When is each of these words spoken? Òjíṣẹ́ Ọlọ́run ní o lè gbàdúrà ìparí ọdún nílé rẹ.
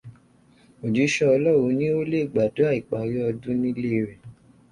Òjíṣẹ́ 0.83 1.31
Ọlọ́run 1.35 1.75
ní 1.79 1.87
o 1.99 2.01
lè 2.11 2.19
gbàdúrà 2.31 2.71
ìparí 2.79 3.17
ọdún 3.29 3.57
nílé 3.61 3.89
rẹ. 4.07 4.15